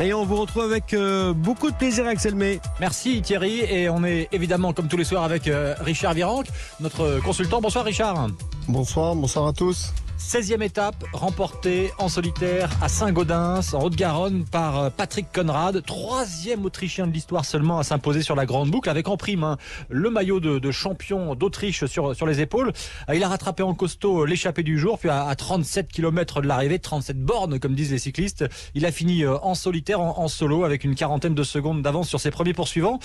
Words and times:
Et 0.00 0.12
on 0.12 0.24
vous 0.24 0.36
retrouve 0.36 0.64
avec 0.64 0.92
euh, 0.92 1.32
beaucoup 1.32 1.70
de 1.70 1.76
plaisir, 1.76 2.06
Axel 2.06 2.34
May. 2.34 2.60
Merci 2.80 3.22
Thierry. 3.22 3.60
Et 3.60 3.88
on 3.88 4.02
est 4.04 4.28
évidemment, 4.32 4.72
comme 4.72 4.88
tous 4.88 4.96
les 4.96 5.04
soirs, 5.04 5.22
avec 5.22 5.46
euh, 5.46 5.74
Richard 5.80 6.14
Virenque, 6.14 6.46
notre 6.80 7.20
consultant. 7.22 7.60
Bonsoir 7.60 7.84
Richard. 7.84 8.28
Bonsoir, 8.66 9.14
bonsoir 9.14 9.46
à 9.46 9.52
tous. 9.52 9.92
16e 10.18 10.62
étape 10.62 11.04
remportée 11.12 11.90
en 11.98 12.08
solitaire 12.08 12.70
à 12.80 12.88
Saint-Gaudens, 12.88 13.74
en 13.74 13.82
Haute-Garonne, 13.82 14.44
par 14.44 14.78
euh, 14.78 14.90
Patrick 14.90 15.26
Conrad. 15.32 15.84
Troisième 15.84 16.64
Autrichien 16.64 17.06
de 17.06 17.12
l'histoire 17.12 17.44
seulement 17.44 17.78
à 17.78 17.84
s'imposer 17.84 18.22
sur 18.22 18.34
la 18.34 18.46
grande 18.46 18.70
boucle, 18.70 18.88
avec 18.88 19.08
en 19.08 19.16
prime 19.16 19.44
hein, 19.44 19.58
le 19.88 20.10
maillot 20.10 20.40
de, 20.40 20.70
champion 20.70 21.34
d'Autriche 21.34 21.84
sur, 21.86 22.26
les 22.26 22.40
épaules. 22.40 22.72
Euh, 23.08 23.14
il 23.14 23.22
a 23.22 23.28
rattrapé 23.28 23.62
en 23.62 23.74
costaud 23.74 24.24
l'échappée 24.24 24.62
du 24.62 24.78
jour, 24.78 24.98
puis 24.98 25.10
à, 25.10 25.34
37 25.34 25.88
km 25.88 26.40
de 26.40 26.46
l'arrivée, 26.46 26.78
37 26.78 27.20
bornes 27.20 27.58
comme 27.58 27.74
disent 27.74 27.92
les 27.92 27.98
cyclistes, 27.98 28.44
il 28.74 28.86
a 28.86 28.92
fini 28.92 29.24
euh, 29.24 29.36
en 29.42 29.54
solitaire, 29.54 30.00
en 30.00 30.28
solo, 30.28 30.64
avec 30.64 30.84
une 30.84 30.94
quarantaine 30.94 31.34
de 31.34 31.42
secondes 31.42 31.82
d'avance 31.82 32.08
sur 32.08 32.20
ses 32.20 32.30
premiers 32.30 32.54
poursuivants. 32.54 32.98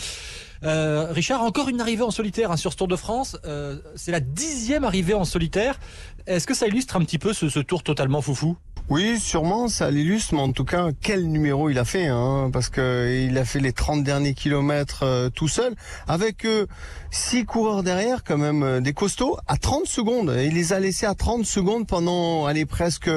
Euh, 0.64 1.12
Richard, 1.12 1.42
encore 1.42 1.70
une 1.70 1.82
arrivée 1.82 2.04
en 2.04 2.12
solitaire 2.12 2.52
hein, 2.52 2.58
sur 2.58 2.72
ce 2.72 2.78
Tour 2.78 2.88
de 2.88 2.96
France. 2.96 3.38
Euh, 3.46 3.80
c'est 3.96 4.12
la 4.12 4.20
dixième 4.20 4.84
arrivée 4.84 5.14
en 5.14 5.26
solitaire. 5.26 5.80
Est-ce 6.28 6.46
que 6.46 6.54
ça 6.54 6.68
illustre 6.68 6.96
un 6.96 7.02
petit 7.02 7.18
peu 7.18 7.34
ce, 7.34 7.50
ce 7.50 7.60
tour 7.60 7.84
totalement 7.84 8.22
foufou? 8.22 8.58
Oui, 8.90 9.20
sûrement, 9.20 9.68
ça 9.68 9.92
l'illustre, 9.92 10.34
mais 10.34 10.42
en 10.42 10.52
tout 10.52 10.66
cas, 10.66 10.88
quel 11.00 11.28
numéro 11.28 11.70
il 11.70 11.78
a 11.78 11.86
fait, 11.86 12.08
hein, 12.08 12.50
parce 12.52 12.70
que 12.70 13.24
il 13.24 13.38
a 13.38 13.46
fait 13.46 13.60
les 13.60 13.72
30 13.72 14.04
derniers 14.04 14.34
kilomètres 14.34 15.04
euh, 15.04 15.30
tout 15.30 15.48
seul, 15.48 15.76
avec 16.08 16.44
euh, 16.44 16.66
six 17.12 17.46
coureurs 17.46 17.84
derrière, 17.84 18.24
quand 18.24 18.40
même, 18.40 18.64
euh, 18.64 18.82
des 18.82 18.94
costauds, 18.94 19.38
à 19.48 19.58
30 19.58 19.86
secondes. 19.86 20.36
il 20.44 20.56
les 20.56 20.74
a 20.74 20.80
laissés 20.80 21.06
à 21.06 21.14
30 21.14 21.46
secondes 21.46 21.86
pendant, 21.86 22.48
allez, 22.48 22.66
presque 22.66 23.12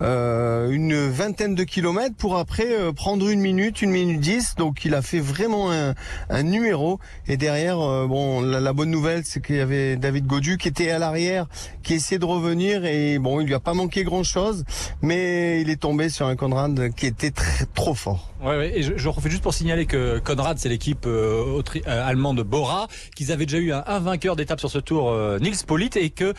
une 0.00 1.08
vingtaine 1.08 1.56
de 1.56 1.64
kilomètres, 1.64 2.14
pour 2.14 2.38
après 2.38 2.68
prendre 2.94 3.28
une 3.28 3.40
minute, 3.40 3.82
une 3.82 3.90
minute 3.90 4.20
dix. 4.20 4.54
Donc, 4.54 4.84
il 4.84 4.94
a 4.94 5.02
fait 5.02 5.18
vraiment 5.18 5.72
un, 5.72 5.94
un 6.30 6.42
numéro. 6.44 7.00
Et 7.26 7.36
derrière, 7.36 7.78
bon, 8.06 8.40
la, 8.40 8.60
la, 8.60 8.72
bonne 8.72 8.92
nouvelle, 8.92 9.24
c'est 9.24 9.44
qu'il 9.44 9.56
y 9.56 9.60
avait 9.60 9.96
David 9.96 10.26
Godu 10.26 10.56
qui 10.56 10.68
était 10.68 10.90
à 10.90 11.00
l'arrière, 11.00 11.48
qui 11.82 11.94
essayait 11.94 12.20
de 12.20 12.24
revenir, 12.24 12.84
et 12.84 13.18
bon, 13.18 13.40
il 13.40 13.48
lui 13.48 13.54
a 13.54 13.60
pas 13.60 13.74
manqué 13.74 14.04
grand-chose 14.04 14.64
mais 15.08 15.62
il 15.62 15.70
est 15.70 15.80
tombé 15.80 16.10
sur 16.10 16.26
un 16.26 16.36
Conrad 16.36 16.92
qui 16.94 17.06
était 17.06 17.30
très, 17.30 17.64
trop 17.74 17.94
fort. 17.94 18.28
Ouais, 18.42 18.56
ouais, 18.56 18.78
et 18.78 18.82
je, 18.84 18.92
je, 18.96 19.08
refais 19.08 19.30
juste 19.30 19.42
pour 19.42 19.52
signaler 19.52 19.84
que 19.86 20.20
Conrad, 20.20 20.58
c'est 20.58 20.68
l'équipe 20.68 21.06
euh, 21.06 21.60
euh, 21.88 22.08
allemande 22.08 22.40
Bora, 22.42 22.86
qu'ils 23.16 23.32
avaient 23.32 23.46
déjà 23.46 23.58
eu 23.58 23.72
un, 23.72 23.98
vainqueur 23.98 24.36
d'étape 24.36 24.60
sur 24.60 24.70
ce 24.70 24.78
tour, 24.78 25.10
euh, 25.10 25.40
Nils 25.40 25.56
Polit, 25.66 25.90
et 25.96 26.10
que 26.10 26.34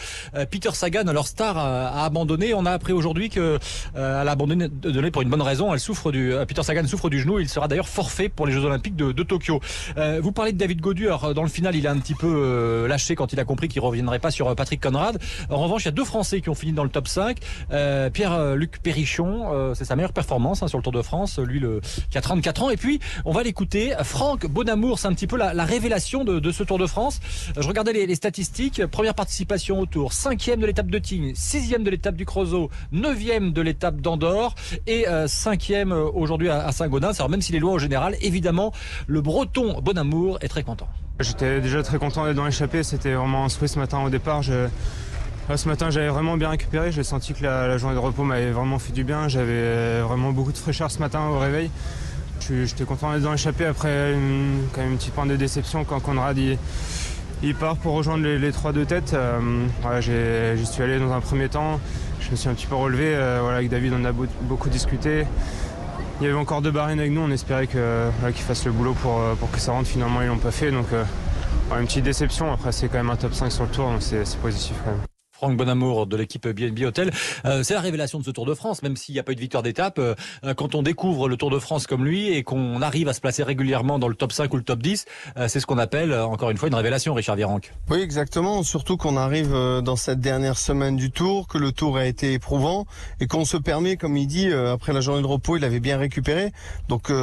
Peter 0.50 0.70
Sagan, 0.72 1.12
leur 1.12 1.28
star, 1.28 1.58
a, 1.58 2.06
abandonné. 2.06 2.54
On 2.54 2.66
a 2.66 2.72
appris 2.72 2.94
aujourd'hui 2.94 3.30
que 3.30 3.60
elle 3.96 4.02
a 4.02 4.32
abandonné 4.32 4.70
pour 5.12 5.24
une 5.24 5.30
bonne 5.30 5.42
raison. 5.42 5.74
Elle 5.74 5.80
souffre 5.80 6.12
du, 6.12 6.34
Peter 6.48 6.64
Sagan 6.64 6.86
souffre 6.88 7.10
du 7.10 7.20
genou. 7.20 7.40
Il 7.40 7.50
sera 7.50 7.68
d'ailleurs 7.68 7.90
forfait 7.90 8.30
pour 8.30 8.46
les 8.46 8.54
Jeux 8.54 8.64
Olympiques 8.64 8.96
de, 8.96 9.24
Tokyo. 9.24 9.60
vous 10.22 10.32
parlez 10.32 10.54
de 10.54 10.58
David 10.58 10.80
Godu. 10.80 11.08
Alors, 11.08 11.34
dans 11.34 11.44
le 11.44 11.50
final, 11.50 11.76
il 11.76 11.86
a 11.88 11.92
un 11.92 11.98
petit 11.98 12.16
peu 12.16 12.86
lâché 12.88 13.16
quand 13.16 13.34
il 13.34 13.40
a 13.40 13.46
compris 13.46 13.68
qu'il 13.68 13.82
reviendrait 13.82 14.20
pas 14.20 14.32
sur 14.32 14.56
Patrick 14.56 14.82
Conrad. 14.82 15.20
En 15.50 15.58
revanche, 15.58 15.84
il 15.84 15.86
y 15.86 15.90
a 15.90 15.92
deux 15.92 16.06
Français 16.06 16.40
qui 16.40 16.50
ont 16.50 16.56
fini 16.56 16.72
dans 16.72 16.84
le 16.84 16.90
top 16.90 17.08
5. 17.08 17.40
Pierre-Luc 18.60 18.82
Perrichon, 18.82 19.74
c'est 19.74 19.86
sa 19.86 19.96
meilleure 19.96 20.12
performance 20.12 20.64
hein, 20.64 20.68
sur 20.68 20.78
le 20.78 20.84
Tour 20.84 20.92
de 20.92 21.02
France. 21.02 21.40
Lui, 21.40 21.60
le 21.60 21.80
qui 22.10 22.18
a 22.18 22.22
34 22.22 22.64
ans. 22.64 22.70
Et 22.70 22.78
puis, 22.78 23.00
on 23.24 23.32
va 23.32 23.44
l'écouter. 23.44 23.94
Franck 24.04 24.48
Bonamour, 24.48 25.00
c'est 25.00 25.08
un 25.08 25.14
petit 25.14 25.28
peu 25.28 25.38
la, 25.38 25.64
révélation 25.64 26.24
de, 26.26 26.52
ce 26.52 26.64
Tour 26.64 26.78
de 26.78 26.88
France. 26.88 27.20
Je 27.58 27.68
regardais 27.68 27.94
les, 27.94 28.16
statistiques. 28.16 28.86
Première 28.88 29.16
participation 29.16 29.80
au 29.80 29.86
Tour, 29.86 30.12
cinquième 30.12 30.60
de 30.60 30.66
l'étape 30.66 30.88
de 30.88 31.00
Tignes, 31.00 31.32
sixième 31.36 31.84
de 31.84 31.90
l'étape 31.90 32.16
du 32.16 32.26
Creusot, 32.26 32.70
neuvième 32.92 33.54
de 33.54 33.62
l'étape 33.62 34.02
d'Andorre 34.02 34.56
et 34.88 35.08
euh, 35.08 35.28
cinquième 35.28 35.94
euh, 35.94 36.10
aujourd'hui 36.14 36.50
à, 36.50 36.72
Saint-Gaudens. 36.72 37.14
Alors 37.18 37.30
même 37.30 37.42
si 37.42 37.54
les 37.54 37.60
lois 37.60 37.72
au 37.72 37.80
général, 37.80 38.16
évidemment, 38.22 38.74
le 39.08 39.22
Breton 39.22 39.80
Bonamour 39.82 40.38
est 40.42 40.50
très 40.50 40.64
content. 40.64 40.88
J'étais 41.20 41.62
déjà 41.62 41.84
très 41.84 41.98
content 41.98 42.26
d'être 42.26 42.36
dans 42.36 42.46
l'échappée. 42.46 42.84
C'était 42.84 43.14
vraiment 43.14 43.46
un 43.46 43.50
souhait 43.50 43.68
ce 43.68 43.80
matin 43.80 44.00
au 44.04 44.10
départ. 44.10 44.42
Ce 45.56 45.68
matin, 45.68 45.90
j'avais 45.90 46.10
vraiment 46.10 46.38
bien 46.38 46.50
récupéré. 46.50 46.92
J'ai 46.92 47.04
senti 47.04 47.34
que 47.34 47.44
la, 47.44 47.76
journée 47.80 47.96
de 47.96 48.00
repos 48.00 48.24
m'avait 48.24 48.52
vraiment 48.52 48.78
fait 48.78 48.94
du 48.94 49.04
bien. 49.04 49.28
J'avais 49.28 50.00
vraiment 50.02 50.32
beaucoup 50.32 50.52
de 50.52 50.58
fraîcheur 50.58 50.92
ce 50.92 51.00
matin 51.00 51.22
au 51.28 51.40
réveil. 51.40 51.72
J'étais 52.40 52.84
content 52.84 53.12
d'être 53.12 53.24
dans 53.24 53.32
l'échappée 53.32 53.66
après 53.66 54.14
une, 54.14 54.68
quand 54.74 54.82
même 54.82 54.92
une 54.92 54.98
petite 54.98 55.14
pointe 55.14 55.28
de 55.28 55.36
déception 55.36 55.84
quand 55.84 56.00
Conrad 56.00 56.38
il, 56.38 57.56
part 57.56 57.78
pour 57.78 57.94
rejoindre 57.94 58.24
les, 58.26 58.52
trois 58.52 58.74
de 58.74 58.84
tête. 58.84 59.16
Euh, 59.16 60.56
J'y 60.56 60.66
suis 60.68 60.84
allé 60.84 61.00
dans 61.00 61.12
un 61.12 61.20
premier 61.20 61.50
temps. 61.50 61.80
Je 62.22 62.30
me 62.30 62.36
suis 62.36 62.48
un 62.48 62.54
petit 62.54 62.68
peu 62.68 62.76
relevé. 62.76 63.16
Euh, 63.16 63.40
voilà, 63.42 63.58
avec 63.58 63.70
David, 63.70 63.94
on 64.00 64.06
a 64.06 64.12
beaucoup 64.12 64.70
discuté. 64.70 65.26
Il 66.22 66.28
y 66.28 66.30
avait 66.30 66.38
encore 66.38 66.62
deux 66.62 66.72
barines 66.72 67.00
avec 67.00 67.12
nous. 67.12 67.22
On 67.22 67.32
espérait 67.32 67.66
qu'ils 67.66 68.46
fassent 68.46 68.66
le 68.66 68.72
boulot 68.72 68.94
pour, 68.94 69.20
que 69.52 69.60
ça 69.60 69.72
rentre. 69.72 69.90
Finalement, 69.90 70.22
ils 70.22 70.28
l'ont 70.28 70.38
pas 70.38 70.52
fait. 70.52 70.70
Donc, 70.70 70.88
euh, 70.94 71.04
une 71.80 71.88
petite 71.88 72.06
déception. 72.06 72.54
Après, 72.54 72.72
c'est 72.72 72.88
quand 72.88 72.98
même 72.98 73.10
un 73.10 73.16
top 73.16 73.34
5 73.34 73.52
sur 73.52 73.64
le 73.64 73.72
tour. 73.72 73.90
Donc, 73.90 74.04
c'est 74.04 74.38
positif 74.38 74.76
quand 74.86 74.92
même. 74.92 75.02
Franck 75.40 75.56
Bonamour 75.56 76.06
de 76.06 76.18
l'équipe 76.18 76.46
BNB 76.50 76.84
Hotel. 76.84 77.12
Euh, 77.46 77.64
c'est 77.64 77.74
la 77.74 77.80
révélation 77.80 78.20
de 78.20 78.26
ce 78.26 78.32
Tour 78.32 78.46
de 78.46 78.54
France, 78.54 78.84
même 78.84 78.98
s'il 78.98 79.14
n'y 79.14 79.20
a 79.20 79.24
pas 79.24 79.32
eu 79.32 79.36
de 79.36 79.40
victoire 79.40 79.64
d'étape. 79.64 79.98
Euh, 79.98 80.14
quand 80.58 80.76
on 80.76 80.82
découvre 80.82 81.30
le 81.30 81.38
Tour 81.38 81.50
de 81.50 81.60
France 81.60 81.88
comme 81.88 82.04
lui 82.04 82.28
et 82.28 82.44
qu'on 82.44 82.82
arrive 82.82 83.08
à 83.08 83.14
se 83.14 83.22
placer 83.22 83.42
régulièrement 83.44 84.00
dans 84.00 84.10
le 84.10 84.16
top 84.16 84.34
5 84.34 84.54
ou 84.54 84.58
le 84.58 84.64
top 84.64 84.82
10, 84.82 85.06
euh, 85.38 85.48
c'est 85.48 85.62
ce 85.62 85.66
qu'on 85.66 85.78
appelle, 85.78 86.14
encore 86.14 86.50
une 86.50 86.58
fois, 86.58 86.68
une 86.68 86.76
révélation, 86.76 87.14
Richard 87.14 87.38
Virenque. 87.38 87.72
Oui, 87.90 88.02
exactement. 88.02 88.64
Surtout 88.64 88.98
qu'on 88.98 89.16
arrive 89.16 89.54
dans 89.82 89.96
cette 89.96 90.20
dernière 90.20 90.58
semaine 90.58 90.98
du 90.98 91.10
Tour, 91.10 91.48
que 91.48 91.58
le 91.58 91.72
Tour 91.72 91.96
a 91.96 92.06
été 92.06 92.34
éprouvant 92.34 92.86
et 93.22 93.28
qu'on 93.28 93.46
se 93.46 93.56
permet, 93.56 93.96
comme 93.96 94.18
il 94.18 94.28
dit, 94.28 94.52
après 94.52 94.92
la 94.92 95.00
journée 95.00 95.22
de 95.22 95.28
repos, 95.28 95.56
il 95.56 95.64
avait 95.64 95.80
bien 95.80 95.98
récupéré. 95.98 96.52
Donc 96.90 97.14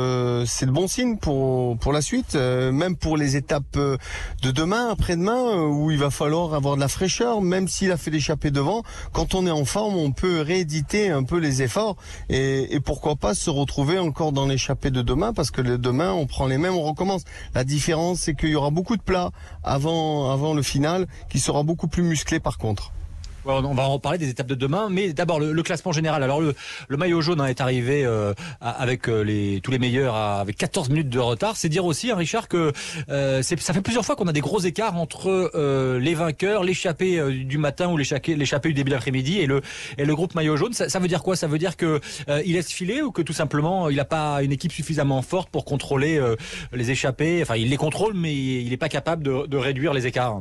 c'est 0.46 0.64
de 0.64 0.70
bon 0.70 0.88
signe 0.88 1.18
pour, 1.18 1.76
pour 1.76 1.92
la 1.92 2.00
suite, 2.00 2.34
même 2.34 2.96
pour 2.96 3.18
les 3.18 3.36
étapes 3.36 3.76
de 3.76 4.50
demain, 4.50 4.88
après-demain, 4.88 5.64
où 5.64 5.90
il 5.90 5.98
va 5.98 6.08
falloir 6.08 6.54
avoir 6.54 6.76
de 6.76 6.80
la 6.80 6.88
fraîcheur, 6.88 7.42
même 7.42 7.68
s'il 7.68 7.92
a 7.92 7.98
fait 7.98 8.05
d'échapper 8.10 8.50
devant. 8.50 8.82
Quand 9.12 9.34
on 9.34 9.46
est 9.46 9.50
en 9.50 9.64
forme, 9.64 9.96
on 9.96 10.12
peut 10.12 10.40
rééditer 10.40 11.10
un 11.10 11.22
peu 11.22 11.38
les 11.38 11.62
efforts 11.62 11.96
et, 12.28 12.78
pourquoi 12.84 13.16
pas 13.16 13.34
se 13.34 13.50
retrouver 13.50 13.98
encore 13.98 14.32
dans 14.32 14.46
l'échappée 14.46 14.90
de 14.90 15.02
demain 15.02 15.32
parce 15.32 15.50
que 15.50 15.62
demain, 15.62 16.12
on 16.12 16.26
prend 16.26 16.46
les 16.46 16.58
mêmes, 16.58 16.74
on 16.74 16.82
recommence. 16.82 17.24
La 17.54 17.64
différence, 17.64 18.20
c'est 18.20 18.34
qu'il 18.34 18.50
y 18.50 18.54
aura 18.54 18.70
beaucoup 18.70 18.96
de 18.96 19.02
plats 19.02 19.30
avant, 19.64 20.30
avant 20.30 20.54
le 20.54 20.62
final 20.62 21.06
qui 21.28 21.40
sera 21.40 21.62
beaucoup 21.62 21.88
plus 21.88 22.02
musclé 22.02 22.40
par 22.40 22.58
contre 22.58 22.92
on 23.46 23.74
va 23.74 23.88
en 23.88 23.98
parler 23.98 24.18
des 24.18 24.28
étapes 24.28 24.46
de 24.46 24.54
demain, 24.54 24.88
mais 24.90 25.12
d'abord 25.12 25.40
le, 25.40 25.62
classement 25.62 25.92
général. 25.92 26.22
Alors 26.22 26.40
le, 26.40 26.54
maillot 26.96 27.20
jaune 27.20 27.40
hein, 27.40 27.46
est 27.46 27.60
arrivé 27.60 28.04
euh, 28.04 28.32
avec 28.60 29.08
euh, 29.08 29.58
tous 29.62 29.70
les 29.70 29.78
meilleurs 29.78 30.14
avec 30.16 30.56
14 30.56 30.88
minutes 30.90 31.08
de 31.08 31.18
retard. 31.18 31.56
C'est 31.56 31.68
dire 31.68 31.84
aussi, 31.84 32.10
hein, 32.10 32.16
Richard, 32.16 32.48
que 32.48 32.72
euh, 33.08 33.42
ça 33.42 33.72
fait 33.72 33.80
plusieurs 33.80 34.04
fois 34.04 34.16
qu'on 34.16 34.26
a 34.26 34.32
des 34.32 34.40
gros 34.40 34.60
écarts 34.60 34.96
entre 34.96 35.50
les 35.98 36.14
vainqueurs, 36.14 36.64
l'échappée 36.64 37.20
du 37.44 37.58
matin 37.58 37.88
ou 37.88 37.96
l'échappée 37.96 38.34
du 38.68 38.74
début 38.74 38.90
d'après-midi 38.90 39.38
et 39.38 39.46
le, 39.46 39.60
et 39.98 40.04
le 40.04 40.14
groupe 40.14 40.34
maillot 40.34 40.56
jaune. 40.56 40.72
Ça, 40.72 40.98
veut 40.98 41.08
dire 41.08 41.22
quoi? 41.22 41.36
Ça 41.36 41.46
veut 41.46 41.58
dire 41.58 41.76
que 41.76 42.00
il 42.44 42.54
laisse 42.54 42.70
filer 42.70 43.02
ou 43.02 43.10
que 43.10 43.22
tout 43.22 43.32
simplement 43.32 43.88
il 43.88 43.96
n'a 43.96 44.04
pas 44.04 44.42
une 44.42 44.52
équipe 44.52 44.72
suffisamment 44.72 45.22
forte 45.22 45.50
pour 45.50 45.64
contrôler 45.64 46.20
les 46.72 46.90
échappées. 46.90 47.40
Enfin, 47.42 47.56
il 47.56 47.70
les 47.70 47.76
contrôle, 47.76 48.14
mais 48.14 48.34
il 48.34 48.70
n'est 48.70 48.76
pas 48.76 48.88
capable 48.88 49.22
de, 49.22 49.46
de 49.46 49.56
réduire 49.56 49.92
les 49.92 50.06
écarts. 50.06 50.40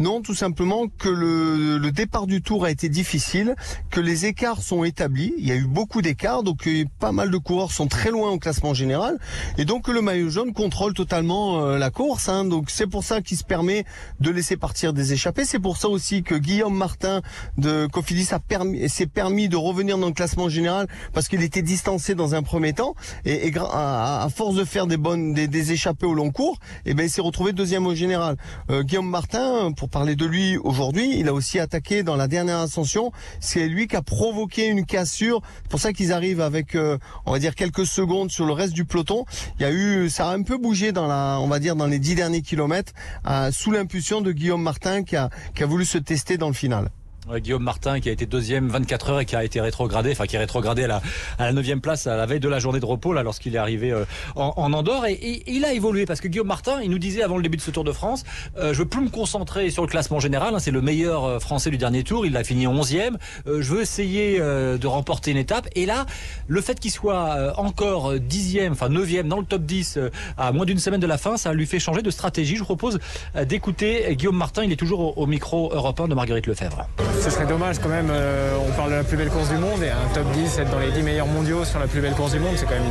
Non, 0.00 0.22
tout 0.22 0.34
simplement 0.34 0.88
que 0.88 1.10
le, 1.10 1.76
le, 1.76 1.92
départ 1.92 2.19
du 2.26 2.42
tour 2.42 2.64
a 2.64 2.70
été 2.70 2.88
difficile, 2.88 3.54
que 3.90 4.00
les 4.00 4.26
écarts 4.26 4.62
sont 4.62 4.84
établis. 4.84 5.32
Il 5.38 5.46
y 5.46 5.52
a 5.52 5.56
eu 5.56 5.66
beaucoup 5.66 6.02
d'écarts, 6.02 6.42
donc 6.42 6.66
euh, 6.66 6.84
pas 6.98 7.12
mal 7.12 7.30
de 7.30 7.38
coureurs 7.38 7.72
sont 7.72 7.86
très 7.86 8.10
loin 8.10 8.30
au 8.30 8.38
classement 8.38 8.74
général, 8.74 9.18
et 9.58 9.64
donc 9.64 9.88
le 9.88 10.02
maillot 10.02 10.30
jaune 10.30 10.52
contrôle 10.52 10.94
totalement 10.94 11.64
euh, 11.64 11.78
la 11.78 11.90
course. 11.90 12.28
Hein. 12.28 12.44
donc 12.44 12.70
c'est 12.70 12.86
pour 12.86 13.04
ça 13.04 13.20
qu'il 13.20 13.36
se 13.36 13.44
permet 13.44 13.84
de 14.20 14.30
laisser 14.30 14.56
partir 14.56 14.92
des 14.92 15.12
échappés. 15.12 15.44
C'est 15.44 15.58
pour 15.58 15.76
ça 15.76 15.88
aussi 15.88 16.22
que 16.22 16.34
Guillaume 16.34 16.76
Martin 16.76 17.22
de 17.58 17.86
Cofidis 17.86 18.28
a 18.32 18.38
permis, 18.38 18.88
s'est 18.88 19.06
permis 19.06 19.48
de 19.48 19.56
revenir 19.56 19.98
dans 19.98 20.08
le 20.08 20.12
classement 20.12 20.48
général 20.48 20.86
parce 21.12 21.28
qu'il 21.28 21.42
était 21.42 21.62
distancé 21.62 22.14
dans 22.14 22.34
un 22.34 22.42
premier 22.42 22.72
temps, 22.72 22.94
et, 23.24 23.52
à, 23.56 24.28
force 24.34 24.54
de 24.54 24.64
faire 24.64 24.86
des 24.86 24.96
bonnes, 24.96 25.34
des, 25.34 25.48
des 25.48 25.72
échappées 25.72 26.06
au 26.06 26.14
long 26.14 26.30
cours, 26.30 26.58
et 26.84 26.90
eh 26.90 26.94
ben 26.94 27.04
il 27.04 27.10
s'est 27.10 27.20
retrouvé 27.20 27.52
deuxième 27.52 27.86
au 27.86 27.94
général. 27.94 28.36
Euh, 28.70 28.82
Guillaume 28.82 29.08
Martin, 29.08 29.72
pour 29.72 29.88
parler 29.88 30.16
de 30.16 30.26
lui 30.26 30.56
aujourd'hui, 30.58 31.18
il 31.18 31.28
a 31.28 31.32
aussi 31.32 31.58
attaqué 31.58 32.02
la 32.16 32.28
dernière 32.28 32.58
ascension. 32.58 33.12
C'est 33.40 33.66
lui 33.68 33.86
qui 33.86 33.96
a 33.96 34.02
provoqué 34.02 34.66
une 34.66 34.84
cassure. 34.84 35.42
C'est 35.62 35.70
pour 35.70 35.80
ça 35.80 35.92
qu'ils 35.92 36.12
arrivent 36.12 36.40
avec, 36.40 36.74
euh, 36.74 36.98
on 37.26 37.32
va 37.32 37.38
dire, 37.38 37.54
quelques 37.54 37.86
secondes 37.86 38.30
sur 38.30 38.46
le 38.46 38.52
reste 38.52 38.72
du 38.72 38.84
peloton. 38.84 39.24
Il 39.58 39.62
y 39.62 39.64
a 39.64 39.72
eu, 39.72 40.08
ça 40.08 40.30
a 40.30 40.34
un 40.34 40.42
peu 40.42 40.58
bougé 40.58 40.92
dans 40.92 41.06
la, 41.06 41.38
on 41.40 41.48
va 41.48 41.58
dire, 41.58 41.76
dans 41.76 41.86
les 41.86 41.98
dix 41.98 42.14
derniers 42.14 42.42
kilomètres, 42.42 42.92
euh, 43.28 43.50
sous 43.52 43.70
l'impulsion 43.70 44.20
de 44.20 44.32
Guillaume 44.32 44.62
Martin 44.62 45.02
qui 45.02 45.16
a, 45.16 45.30
qui 45.54 45.62
a 45.62 45.66
voulu 45.66 45.84
se 45.84 45.98
tester 45.98 46.36
dans 46.36 46.48
le 46.48 46.54
final. 46.54 46.90
Guillaume 47.28 47.62
Martin 47.62 48.00
qui 48.00 48.08
a 48.08 48.12
été 48.12 48.26
deuxième 48.26 48.68
24 48.68 49.10
heures 49.10 49.20
et 49.20 49.24
qui 49.26 49.36
a 49.36 49.44
été 49.44 49.60
rétrogradé, 49.60 50.12
enfin 50.12 50.26
qui 50.26 50.36
est 50.36 50.38
rétrogradé 50.38 50.84
à 50.84 50.86
la, 50.88 51.02
à 51.38 51.46
la 51.46 51.52
9 51.52 51.80
place 51.80 52.06
à 52.06 52.16
la 52.16 52.26
veille 52.26 52.40
de 52.40 52.48
la 52.48 52.58
journée 52.58 52.80
de 52.80 52.86
repos 52.86 53.12
là 53.12 53.22
lorsqu'il 53.22 53.54
est 53.54 53.58
arrivé 53.58 53.92
euh, 53.92 54.04
en, 54.36 54.54
en, 54.56 54.72
Andorre 54.72 55.06
et, 55.06 55.12
et, 55.12 55.42
il 55.46 55.64
a 55.64 55.72
évolué 55.72 56.06
parce 56.06 56.20
que 56.20 56.28
Guillaume 56.28 56.46
Martin 56.46 56.80
il 56.82 56.90
nous 56.90 56.98
disait 56.98 57.22
avant 57.22 57.36
le 57.36 57.42
début 57.42 57.56
de 57.56 57.62
ce 57.62 57.70
Tour 57.70 57.84
de 57.84 57.92
France 57.92 58.24
euh, 58.58 58.72
je 58.72 58.78
veux 58.78 58.86
plus 58.86 59.02
me 59.02 59.10
concentrer 59.10 59.70
sur 59.70 59.82
le 59.82 59.88
classement 59.88 60.18
général, 60.18 60.54
hein, 60.54 60.58
c'est 60.58 60.70
le 60.70 60.80
meilleur 60.80 61.24
euh, 61.24 61.38
français 61.38 61.70
du 61.70 61.78
dernier 61.78 62.02
tour, 62.02 62.26
il 62.26 62.36
a 62.36 62.44
fini 62.44 62.66
11e, 62.66 63.16
euh, 63.46 63.62
je 63.62 63.74
veux 63.74 63.82
essayer 63.82 64.38
euh, 64.40 64.78
de 64.78 64.86
remporter 64.86 65.30
une 65.30 65.36
étape 65.36 65.68
et 65.74 65.86
là 65.86 66.06
le 66.48 66.60
fait 66.60 66.80
qu'il 66.80 66.90
soit 66.90 67.54
encore 67.58 68.14
10e, 68.14 68.72
enfin 68.72 68.88
9e 68.88 69.28
dans 69.28 69.38
le 69.38 69.44
top 69.44 69.62
10 69.62 69.96
euh, 69.96 70.10
à 70.36 70.52
moins 70.52 70.64
d'une 70.64 70.78
semaine 70.78 71.00
de 71.00 71.06
la 71.06 71.18
fin, 71.18 71.36
ça 71.36 71.52
lui 71.52 71.66
fait 71.66 71.78
changer 71.78 72.02
de 72.02 72.10
stratégie. 72.10 72.54
Je 72.54 72.60
vous 72.60 72.64
propose 72.64 72.98
d'écouter 73.46 74.14
Guillaume 74.16 74.36
Martin, 74.36 74.64
il 74.64 74.72
est 74.72 74.76
toujours 74.76 75.00
au, 75.18 75.22
au 75.22 75.26
micro 75.26 75.72
européen 75.72 76.08
de 76.08 76.14
Marguerite 76.14 76.46
Lefebvre. 76.46 76.88
Ce 77.18 77.30
serait 77.30 77.46
dommage 77.46 77.78
quand 77.78 77.88
même, 77.88 78.08
euh, 78.10 78.56
on 78.66 78.70
parle 78.72 78.90
de 78.90 78.96
la 78.96 79.04
plus 79.04 79.16
belle 79.16 79.30
course 79.30 79.48
du 79.48 79.56
monde 79.56 79.82
et 79.82 79.90
un 79.90 80.08
top 80.14 80.30
10, 80.32 80.58
être 80.58 80.70
dans 80.70 80.78
les 80.78 80.90
10 80.90 81.02
meilleurs 81.02 81.26
mondiaux 81.26 81.64
sur 81.64 81.78
la 81.78 81.86
plus 81.86 82.00
belle 82.00 82.14
course 82.14 82.32
du 82.32 82.38
monde, 82.38 82.54
c'est 82.56 82.66
quand 82.66 82.74
même 82.74 82.84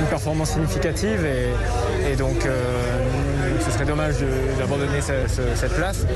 une, 0.00 0.06
performance 0.06 0.50
significative 0.50 1.24
et, 1.24 2.12
et 2.12 2.16
donc 2.16 2.44
euh, 2.44 2.52
ce 3.60 3.70
serait 3.70 3.84
dommage 3.84 4.16
d'abandonner 4.58 5.00
ce, 5.00 5.26
ce, 5.28 5.42
cette 5.54 5.74
place. 5.74 6.06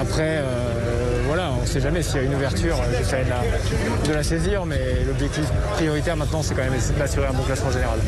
Après, 0.00 0.38
euh, 0.38 1.22
voilà, 1.26 1.50
on 1.58 1.62
ne 1.62 1.66
sait 1.66 1.80
jamais 1.80 2.02
s'il 2.02 2.16
y 2.16 2.18
a 2.20 2.22
une 2.22 2.34
ouverture, 2.34 2.76
j'essaie 2.96 3.24
de 3.24 3.30
la, 3.30 4.08
de 4.08 4.12
la 4.12 4.22
saisir, 4.22 4.66
mais 4.66 4.80
l'objectif 5.06 5.46
prioritaire 5.74 6.16
maintenant, 6.16 6.42
c'est 6.42 6.54
quand 6.54 6.62
même 6.62 6.78
d'assurer 6.98 7.26
un 7.26 7.32
bon 7.32 7.42
classement 7.42 7.70
général. 7.70 7.98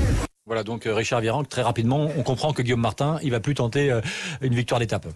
Voilà 0.46 0.64
donc 0.64 0.86
euh, 0.86 0.94
Richard 0.94 1.20
Virenque, 1.20 1.48
très 1.48 1.62
rapidement, 1.62 2.08
on 2.16 2.22
comprend 2.24 2.52
que 2.52 2.62
Guillaume 2.62 2.80
Martin, 2.80 3.18
il 3.22 3.30
va 3.30 3.38
plus 3.38 3.54
tenter 3.54 3.92
euh, 3.92 4.00
une 4.40 4.54
victoire 4.54 4.80
d'étape. 4.80 5.06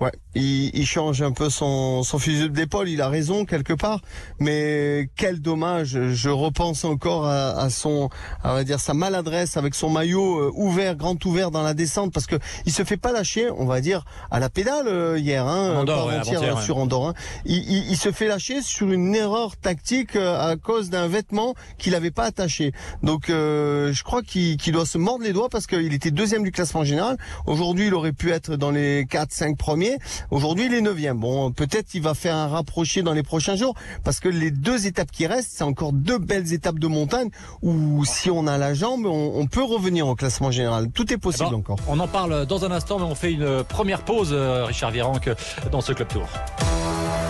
Ouais, 0.00 0.12
il, 0.34 0.70
il, 0.74 0.86
change 0.86 1.20
un 1.22 1.32
peu 1.32 1.50
son, 1.50 2.02
son 2.02 2.18
fusil 2.18 2.48
d'épaule, 2.50 2.88
il 2.88 3.02
a 3.02 3.08
raison 3.08 3.44
quelque 3.44 3.72
part, 3.72 4.00
mais 4.38 5.10
quel 5.16 5.40
dommage, 5.40 5.98
je 6.12 6.30
repense 6.30 6.84
encore 6.84 7.26
à, 7.26 7.50
à 7.50 7.70
son, 7.70 8.08
à 8.42 8.54
va 8.54 8.64
dire 8.64 8.80
sa 8.80 8.94
maladresse 8.94 9.56
avec 9.56 9.74
son 9.74 9.90
maillot 9.90 10.38
euh, 10.38 10.52
ouvert, 10.54 10.96
grand 10.96 11.22
ouvert 11.26 11.50
dans 11.50 11.62
la 11.62 11.74
descente, 11.74 12.12
parce 12.12 12.26
que 12.26 12.36
il 12.64 12.72
se 12.72 12.84
fait 12.84 12.96
pas 12.96 13.12
lâcher, 13.12 13.50
on 13.50 13.66
va 13.66 13.80
dire, 13.80 14.04
à 14.30 14.40
la 14.40 14.48
pédale 14.48 14.88
euh, 14.88 15.18
hier, 15.18 15.46
hein, 15.46 15.74
Andorre, 15.76 16.06
ouais, 16.06 16.14
euh, 16.14 16.56
sur 16.56 16.76
ouais. 16.76 16.82
Andorre. 16.82 17.08
Hein. 17.08 17.14
Il, 17.44 17.56
il, 17.56 17.90
il, 17.90 17.96
se 17.96 18.10
fait 18.10 18.26
lâcher 18.26 18.62
sur 18.62 18.90
une 18.90 19.14
erreur 19.14 19.56
tactique 19.56 20.16
à 20.16 20.56
cause 20.56 20.90
d'un 20.90 21.08
vêtement 21.08 21.54
qu'il 21.78 21.92
n'avait 21.92 22.10
pas 22.10 22.24
attaché. 22.24 22.72
Donc 23.02 23.30
euh, 23.30 23.92
je 23.92 24.02
crois 24.02 24.22
qu'il 24.22 24.56
qu 24.56 24.70
doit 24.72 24.86
se 24.86 24.98
mordre 24.98 25.24
les 25.24 25.32
doigts 25.32 25.48
parce 25.48 25.66
qu'il 25.66 25.92
était 25.92 26.10
deuxième 26.10 26.42
du 26.42 26.52
classement 26.52 26.84
général. 26.84 27.16
Aujourd'hui, 27.46 27.86
il 27.86 27.94
aurait 27.94 28.12
pu 28.12 28.30
être 28.30 28.56
dans 28.56 28.70
les 28.70 29.04
4-5 29.04 29.56
premiers. 29.56 29.89
Aujourd'hui, 30.30 30.66
il 30.66 30.74
est 30.74 30.80
neuvième. 30.80 31.18
Bon, 31.18 31.50
peut-être 31.52 31.94
il 31.94 32.02
va 32.02 32.14
faire 32.14 32.34
un 32.34 32.48
rapproché 32.48 33.02
dans 33.02 33.12
les 33.12 33.22
prochains 33.22 33.56
jours 33.56 33.74
parce 34.04 34.20
que 34.20 34.28
les 34.28 34.50
deux 34.50 34.86
étapes 34.86 35.10
qui 35.10 35.26
restent, 35.26 35.52
c'est 35.54 35.64
encore 35.64 35.92
deux 35.92 36.18
belles 36.18 36.52
étapes 36.52 36.78
de 36.78 36.86
montagne 36.86 37.30
où 37.62 38.04
si 38.04 38.30
on 38.30 38.46
a 38.46 38.58
la 38.58 38.74
jambe, 38.74 39.06
on, 39.06 39.32
on 39.36 39.46
peut 39.46 39.64
revenir 39.64 40.06
au 40.06 40.14
classement 40.14 40.50
général. 40.50 40.90
Tout 40.90 41.12
est 41.12 41.18
possible 41.18 41.46
Alors, 41.48 41.60
encore. 41.60 41.78
On 41.88 41.98
en 42.00 42.08
parle 42.08 42.46
dans 42.46 42.64
un 42.64 42.70
instant, 42.70 42.98
mais 42.98 43.04
on 43.04 43.14
fait 43.14 43.32
une 43.32 43.64
première 43.64 44.02
pause, 44.02 44.30
euh, 44.32 44.64
Richard 44.64 44.90
Virenque, 44.90 45.30
dans 45.70 45.80
ce 45.80 45.92
Club 45.92 46.08
Tour. 46.08 46.28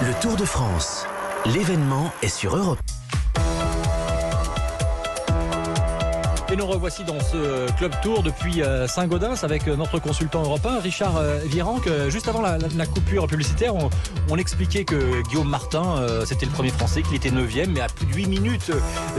Le 0.02 0.20
Tour 0.20 0.36
de 0.36 0.44
France. 0.44 1.06
L'événement 1.46 2.10
est 2.22 2.28
sur 2.28 2.56
Europe. 2.56 2.78
Et 6.52 6.56
nous 6.56 6.66
revoici 6.66 7.04
dans 7.04 7.20
ce 7.20 7.70
club 7.76 7.92
tour 8.02 8.24
depuis 8.24 8.60
euh, 8.62 8.88
Saint-Gaudens 8.88 9.44
avec 9.44 9.68
euh, 9.68 9.76
notre 9.76 10.00
consultant 10.00 10.42
européen 10.42 10.80
Richard 10.80 11.16
euh, 11.16 11.38
Virenque. 11.44 11.88
Juste 12.08 12.26
avant 12.26 12.40
la, 12.40 12.86
coupure 12.86 13.28
publicitaire, 13.28 13.76
on, 13.76 13.88
on, 14.28 14.36
expliquait 14.36 14.84
que 14.84 15.22
Guillaume 15.28 15.48
Martin, 15.48 16.04
c'était 16.24 16.46
le 16.46 16.52
premier 16.52 16.70
français, 16.70 17.02
qu'il 17.02 17.14
était 17.14 17.30
9 17.30 17.68
mais 17.68 17.80
à 17.80 17.86
plus 17.86 18.06
de 18.06 18.14
8 18.14 18.26
minutes 18.26 18.72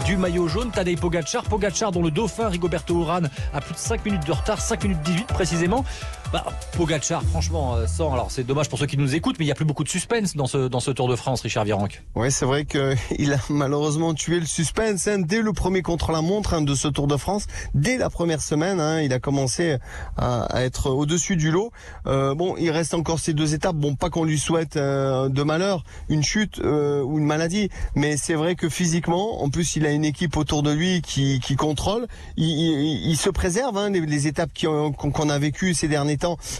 du 0.05 0.17
maillot 0.17 0.49
jaune. 0.49 0.71
Tadej 0.71 0.99
Pogacar, 0.99 1.43
Pogacar 1.43 1.93
dont 1.93 2.03
le 2.03 2.11
dauphin 2.11 2.49
Rigoberto 2.49 2.99
Urán 2.99 3.29
a 3.53 3.61
plus 3.61 3.75
de 3.75 3.79
5 3.79 4.03
minutes 4.03 4.25
de 4.25 4.31
retard, 4.33 4.59
5 4.59 4.83
minutes 4.83 5.01
18 5.03 5.27
précisément. 5.27 5.85
Bah, 6.31 6.45
Pogacar, 6.77 7.23
franchement, 7.23 7.75
sans. 7.87 8.13
Alors 8.13 8.31
c'est 8.31 8.43
dommage 8.43 8.69
pour 8.69 8.79
ceux 8.79 8.85
qui 8.85 8.97
nous 8.97 9.15
écoutent, 9.15 9.37
mais 9.37 9.45
il 9.45 9.49
n'y 9.49 9.51
a 9.51 9.55
plus 9.55 9.65
beaucoup 9.65 9.83
de 9.83 9.89
suspense 9.89 10.35
dans 10.35 10.47
ce, 10.47 10.67
dans 10.67 10.79
ce 10.79 10.91
Tour 10.91 11.09
de 11.09 11.15
France, 11.15 11.41
Richard 11.41 11.65
Virenque. 11.65 12.03
Oui, 12.15 12.31
c'est 12.31 12.45
vrai 12.45 12.65
qu'il 12.65 13.33
a 13.33 13.39
malheureusement 13.49 14.13
tué 14.13 14.39
le 14.39 14.45
suspense 14.45 15.07
hein, 15.07 15.19
dès 15.19 15.41
le 15.41 15.53
premier 15.53 15.81
contre-la-montre 15.81 16.53
hein, 16.53 16.61
de 16.61 16.73
ce 16.75 16.87
Tour 16.87 17.07
de 17.07 17.17
France. 17.17 17.47
Dès 17.73 17.97
la 17.97 18.09
première 18.09 18.41
semaine, 18.41 18.79
hein, 18.79 19.01
il 19.01 19.13
a 19.13 19.19
commencé 19.19 19.77
à, 20.17 20.47
être 20.63 20.89
au-dessus 20.89 21.35
du 21.35 21.51
lot. 21.51 21.71
Euh, 22.07 22.33
bon, 22.35 22.55
il 22.57 22.71
reste 22.71 22.93
encore 22.93 23.19
ces 23.19 23.33
deux 23.33 23.53
étapes. 23.53 23.75
Bon, 23.75 23.95
pas 23.95 24.09
qu'on 24.09 24.23
lui 24.23 24.39
souhaite 24.39 24.77
euh, 24.77 25.29
de 25.29 25.43
malheur, 25.43 25.83
une 26.09 26.23
chute 26.23 26.59
euh, 26.59 27.01
ou 27.01 27.19
une 27.19 27.25
maladie, 27.25 27.69
mais 27.95 28.17
c'est 28.17 28.35
vrai 28.35 28.55
que 28.55 28.69
physiquement, 28.69 29.43
en 29.43 29.49
plus, 29.49 29.75
il 29.75 29.85
a 29.85 29.91
une 29.91 30.05
équipe 30.05 30.37
autour 30.37 30.63
de 30.63 30.71
lui 30.71 31.01
qui, 31.01 31.39
qui 31.39 31.55
contrôle. 31.55 32.07
Il, 32.37 32.45
il, 32.45 33.09
il, 33.09 33.17
se 33.17 33.29
préserve 33.29 33.77
hein, 33.77 33.89
les, 33.89 34.01
les, 34.01 34.27
étapes 34.27 34.51
qu'on 34.61 34.91
qu 34.93 35.29
a 35.29 35.39
vécues 35.39 35.73
ces 35.73 35.87
derniers 35.87 36.17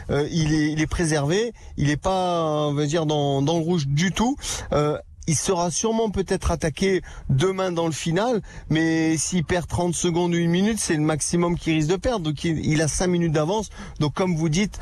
Euh, 0.10 0.28
il, 0.32 0.82
est, 0.82 0.88
préservé. 0.88 1.54
Il 1.78 1.88
n'est 1.88 1.98
pas, 1.98 2.68
on 2.68 2.74
va 2.74 2.86
dire, 2.86 3.06
dans, 3.06 3.42
le 3.42 3.52
rouge 3.52 3.88
du 3.88 4.12
tout. 4.12 4.36
Euh, 4.74 4.98
il 5.28 5.36
sera 5.36 5.70
sûrement 5.70 6.10
peut-être 6.10 6.52
attaqué 6.52 7.02
demain 7.30 7.72
dans 7.72 7.86
le 7.86 7.92
final, 7.92 8.42
mais 8.70 9.18
s'il 9.18 9.46
perd 9.46 9.68
30 9.68 9.94
secondes 9.94 10.34
ou 10.34 10.38
une 10.38 10.50
minute, 10.50 10.80
c'est 10.80 10.96
le 10.96 11.02
maximum 11.02 11.58
qu'il 11.58 11.74
risque 11.74 11.90
de 11.90 11.96
perdre. 11.96 12.26
Donc 12.26 12.44
il, 12.44 12.82
a 12.82 12.88
5 12.88 13.08
minutes 13.08 13.32
d'avance. 13.32 13.70
Donc 14.00 14.14
comme 14.14 14.36
vous 14.36 14.50
dites, 14.50 14.80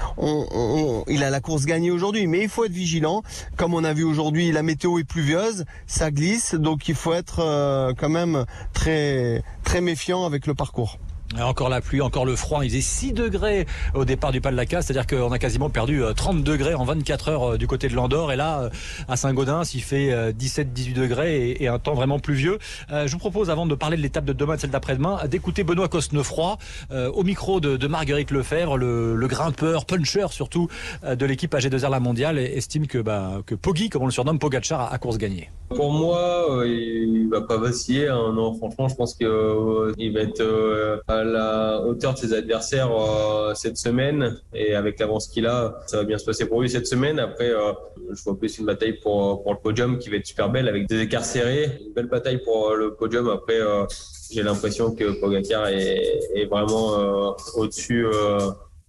il 1.07 1.23
a 1.23 1.29
la 1.29 1.41
course 1.41 1.65
gagnée 1.65 1.91
aujourd'hui, 1.91 2.25
mais 2.25 2.41
il 2.41 2.49
faut 2.49 2.63
être 2.63 2.71
vigilant. 2.71 3.21
Comme 3.57 3.73
on 3.73 3.83
a 3.83 3.93
vu 3.93 4.03
aujourd'hui, 4.03 4.51
la 4.51 4.63
météo 4.63 4.97
est 4.97 5.03
pluvieuse, 5.03 5.65
ça 5.87 6.09
glisse, 6.09 6.55
donc 6.55 6.87
il 6.87 6.95
faut 6.95 7.13
être 7.13 7.39
euh, 7.41 7.93
quand 7.95 8.09
même 8.09 8.45
très 8.73 9.43
très 9.63 9.81
méfiant 9.81 10.25
avec 10.25 10.47
le 10.47 10.55
parcours. 10.55 10.97
Encore 11.37 11.69
la 11.69 11.79
pluie, 11.79 12.01
encore 12.01 12.25
le 12.25 12.35
froid. 12.35 12.65
Il 12.65 12.69
faisait 12.69 12.81
6 12.81 13.13
degrés 13.13 13.67
au 13.93 14.03
départ 14.03 14.31
du 14.31 14.41
Pas 14.41 14.49
de 14.49 14.55
la 14.55 14.65
Casse, 14.65 14.87
c'est-à-dire 14.87 15.05
qu'on 15.05 15.31
a 15.31 15.37
quasiment 15.37 15.69
perdu 15.69 16.01
30 16.15 16.43
degrés 16.43 16.73
en 16.73 16.85
24 16.85 17.29
heures 17.29 17.57
du 17.57 17.67
côté 17.67 17.87
de 17.87 17.93
l'Andorre. 17.93 18.31
Et 18.31 18.35
là, 18.35 18.69
à 19.07 19.15
Saint-Gaudens, 19.15 19.63
il 19.75 19.83
fait 19.83 20.31
17-18 20.31 20.93
degrés 20.93 21.55
et, 21.59 21.67
un 21.67 21.77
temps 21.77 21.93
vraiment 21.93 22.17
pluvieux. 22.17 22.57
Je 22.89 23.11
vous 23.11 23.19
propose, 23.19 23.51
avant 23.51 23.67
de 23.67 23.75
parler 23.75 23.95
de 23.95 24.01
l'étape 24.01 24.25
de 24.25 24.33
demain, 24.33 24.55
de 24.55 24.61
celle 24.61 24.71
d'après-demain, 24.71 25.27
d'écouter 25.27 25.63
Benoît 25.63 25.87
Cosnefroy 25.87 26.57
au 26.91 27.23
micro 27.23 27.59
de, 27.59 27.87
Marguerite 27.87 28.31
Lefebvre, 28.31 28.77
le, 28.77 29.27
grimpeur, 29.27 29.85
puncher 29.85 30.27
surtout 30.31 30.67
de 31.07 31.25
l'équipe 31.27 31.53
AG2R 31.53 31.91
La 31.91 31.99
Mondiale, 31.99 32.39
estime 32.39 32.87
que, 32.87 32.97
bah, 32.97 33.41
que 33.45 33.53
Poggi, 33.53 33.89
comme 33.89 34.01
on 34.01 34.07
le 34.07 34.11
surnomme, 34.11 34.39
Pogacar, 34.39 34.91
a 34.91 34.97
course 34.97 35.19
gagnée. 35.19 35.49
Pour 35.69 35.91
moi, 35.91 36.59
euh, 36.61 36.67
il 36.67 37.29
va 37.29 37.41
pas 37.41 37.57
vaciller. 37.57 38.07
Hein. 38.07 38.33
Non, 38.33 38.55
franchement, 38.55 38.87
je 38.87 38.95
pense 38.95 39.13
qu'il 39.13 39.27
euh, 39.27 39.93
va 40.13 40.19
être 40.21 40.41
euh, 40.41 40.97
à 41.07 41.23
la 41.23 41.81
hauteur 41.85 42.15
de 42.15 42.17
ses 42.17 42.33
adversaires 42.33 42.89
cette 43.53 43.77
semaine. 43.77 44.39
Et 44.53 44.73
avec 44.73 44.99
l'avance 44.99 45.27
qu'il 45.27 45.45
a, 45.45 45.79
ça 45.85 45.97
va 45.97 46.03
bien 46.03 46.17
se 46.17 46.25
passer 46.25 46.45
pour 46.45 46.61
lui 46.61 46.69
cette 46.69 46.87
semaine. 46.87 47.19
Après, 47.19 47.51
je 48.11 48.23
vois 48.23 48.37
plus 48.37 48.57
une 48.57 48.65
bataille 48.65 48.99
pour, 48.99 49.43
pour 49.43 49.53
le 49.53 49.59
podium 49.59 49.99
qui 49.99 50.09
va 50.09 50.17
être 50.17 50.25
super 50.25 50.49
belle 50.49 50.67
avec 50.67 50.87
des 50.87 51.01
écarts 51.01 51.25
serrés. 51.25 51.79
Une 51.85 51.93
belle 51.93 52.07
bataille 52.07 52.39
pour 52.43 52.73
le 52.75 52.95
podium. 52.95 53.29
Après, 53.29 53.59
j'ai 54.31 54.41
l'impression 54.41 54.95
que 54.95 55.19
Pogacar 55.19 55.67
est, 55.67 56.19
est 56.33 56.45
vraiment 56.45 57.35
au-dessus 57.55 58.05